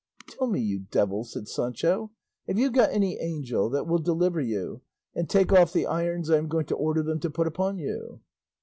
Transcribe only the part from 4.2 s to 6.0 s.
you, and take off the